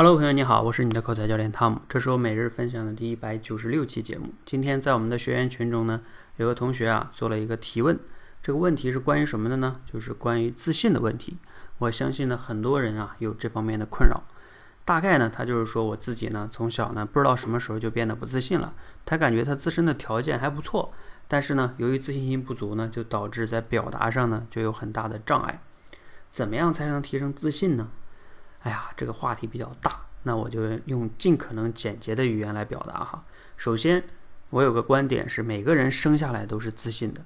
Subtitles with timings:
[0.00, 4.32] Hello，朋友你好，我是你的口才教练汤姆，这是我每日分享的第一百九十六期节目。
[4.44, 6.00] 今天在我们的学员群中呢，
[6.36, 7.98] 有个同学啊做了一个提问，
[8.40, 9.74] 这个问题是关于什么的呢？
[9.84, 11.38] 就是关于自信的问题。
[11.78, 14.22] 我相信呢，很多人啊有这方面的困扰。
[14.84, 18.72] 大概呢，他就是说我自己呢，从小呢不知道什么时候就变得不自信了。
[19.04, 20.92] 他感觉他自身的条件还不错，
[21.26, 25.60] 但是呢，由于自信心不足呢，就导致在表达上呢就有很大的障碍。
[26.30, 27.88] 怎么样才能提升自信呢？
[28.62, 33.24] 哎呀，这个话题比较大，那我就用尽可能简洁的语言来表达哈。
[33.56, 34.02] 首先，
[34.50, 37.20] 我有个观点是，每个人生下来都是自信的。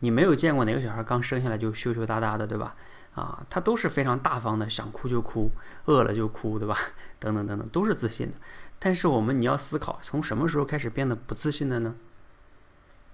[0.00, 2.74] 你没有见过哪个小孩刚生下来就羞羞答答的，对吧？
[3.14, 5.50] 啊，他都是非常大方的，想哭就哭，
[5.86, 6.76] 饿了就哭，对吧？
[7.18, 8.34] 等等等等，都是自信的。
[8.78, 11.94] 但是我们你要思考，从什么时候开始变得不自信的呢？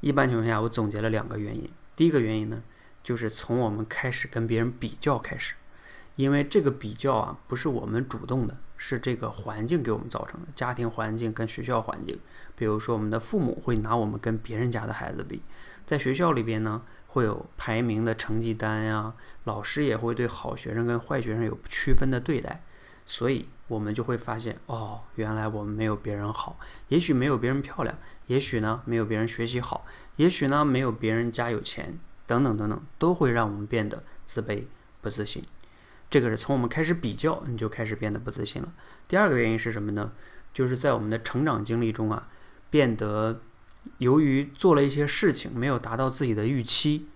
[0.00, 1.70] 一般情况下，我总结了两个原因。
[1.94, 2.60] 第一个原因呢，
[3.04, 5.54] 就是从我们开始跟别人比较开始。
[6.16, 12.18] 因为这个比较啊，不是我们主动的，是这个环境给我们造成的，家庭环境跟学校环境。
[12.54, 15.42] 比如说，我们的父母会拿我们跟别人家的孩子比，
[15.86, 19.14] 在学校里边呢，会有排名的成绩单呀，
[19.44, 22.62] 老师也会对好学生跟坏学生有区分的对待，
[23.06, 26.58] 所以我们就会发现，哦，原来我们没有别人好，
[26.88, 29.86] 也许没有别人漂亮，也许呢没有别人学习好，
[30.16, 34.64] 也许呢没有别人家有钱，等等等等，都会让我们变得自卑、
[35.00, 35.42] 不自信。
[36.12, 38.70] 这个是从我们开始比较，你就开始变得不自信了。
[39.08, 40.12] 第二个原因是什么呢？
[40.52, 42.28] 就是在我们的成长经历中啊，
[42.68, 43.40] 变得
[43.96, 47.06] 由于做了一些事情没有达到自己的预期，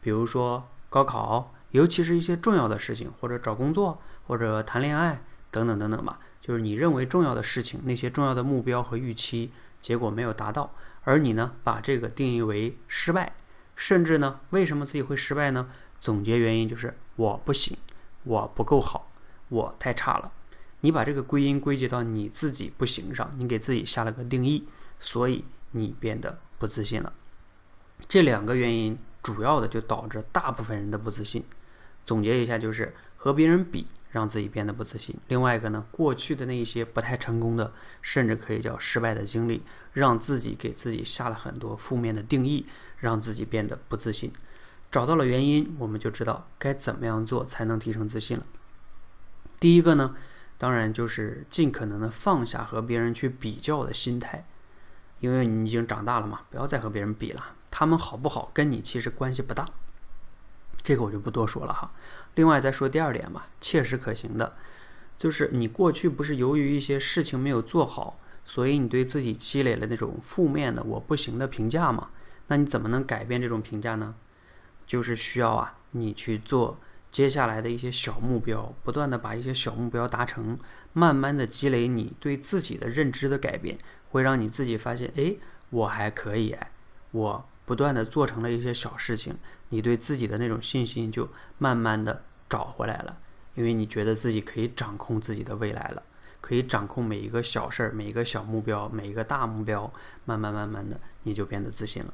[0.00, 6.18] 比如说高考，尤其是一些重要的事情，或者找工作，或者谈恋爱等等等等吧。
[6.40, 13.34] 就是你认为重要的事情，那些重要的目标和预期，结果没有达到，而你呢，把这个定义为失败，
[13.74, 15.68] 甚至呢，为什么自己会失败呢？
[16.00, 17.76] 总结原因就是我不行。
[18.26, 19.08] 我不够好，
[19.48, 20.32] 我太差了。
[20.80, 24.66] 你把这个归因归结到你自己不行上，你给自己下了个定义，
[24.98, 27.12] 所以你变得不自信了。
[28.08, 31.44] 这两个原因主要的就导致大部分人的不自信。
[32.04, 37.72] 总结一下，就是和别人比，让自己变得不自信；另外一个呢，过去的那一些不太成功的，
[38.02, 39.62] 甚至可以叫失败的经历，
[39.92, 42.66] 让自己给自己下了很多负面的定义，
[42.98, 44.32] 让自己变得不自信。
[44.90, 48.44] 找到了原因，我们就知道该怎么样做才能提升自信了。
[49.58, 50.14] 第一个呢，
[50.58, 54.46] 当然就是尽可能的放下和别人去比较的心态，
[55.20, 57.54] 因为你已经长大了嘛，不要再和别人比了。
[57.70, 59.66] 他们好不好跟你其实关系不大，
[60.82, 61.90] 这个我就不多说了哈。
[62.34, 64.54] 另外再说第二点吧，切实可行的，
[65.18, 72.08] 就是你过去不是由于一些事情没有做好，所以你对自己积累了那种负面的“我不行”的评价嘛？
[72.48, 74.14] 那你怎么能改变这种评价呢？
[74.86, 76.78] 就是需要啊，你去做
[77.10, 80.58] 接下来的一些小目标，不断的把一些小目标达成，
[80.92, 83.78] 慢慢的积累你对自己的认知的改变，
[84.10, 85.34] 会让你自己发现，哎，
[85.70, 86.70] 我还可以哎，
[87.12, 89.36] 我不断的做成了一些小事情，
[89.70, 93.18] 你对自己的那种信心就慢慢的找回来了，
[93.54, 96.02] 因为你觉得自己可以掌控自己的未来了，
[96.40, 99.90] 可以掌控每一个小事儿，每一个小目标，每一个大目标，
[100.26, 102.12] 慢慢慢慢的你就变得自信了。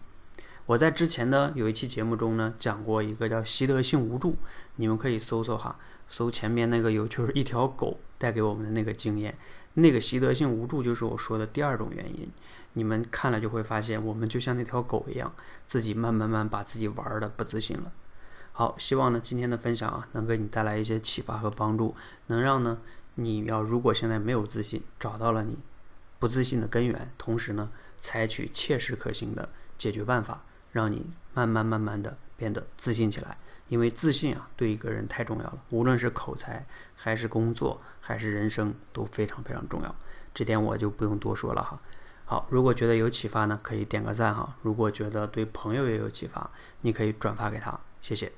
[0.66, 4.36] 我在之前呢有一期节目中呢讲过一个叫习得性无助，
[4.76, 9.36] 你们可以搜搜哈，搜前面那个有就是一条狗带给我们的那个经验，
[9.74, 12.30] 那个习得性无助就是我说的第二种原因。
[12.74, 15.34] 你们看了就会发现，我们就像那条狗一样，
[15.66, 17.92] 自己慢慢慢把自己玩的不自信了。
[18.52, 21.94] 好，希望呢今天的分享啊能给你带来一些启发和帮助，
[22.28, 22.78] 能让呢
[23.16, 25.58] 你要如果现在没有自信，找到了你
[26.18, 30.44] 不自信的根源，同时呢采取切实可行的解决办法。
[30.72, 33.36] 让你慢慢慢慢的变得自信起来，
[33.68, 35.58] 因为自信啊，对一个人太重要了。
[35.70, 36.66] 无论是口才，
[36.96, 39.94] 还是工作，还是人生，都非常非常重要。
[40.34, 41.78] 这点我就不用多说了哈。
[42.24, 44.56] 好，如果觉得有启发呢，可以点个赞哈。
[44.62, 46.50] 如果觉得对朋友也有启发，
[46.80, 48.32] 你可以转发给他，谢谢。